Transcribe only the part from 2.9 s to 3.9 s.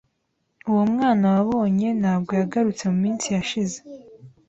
mu minsi yashize."